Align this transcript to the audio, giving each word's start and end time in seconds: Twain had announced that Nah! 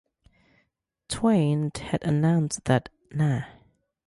Twain 1.09 1.69
had 1.79 2.03
announced 2.03 2.65
that 2.65 2.89
Nah! 3.11 3.43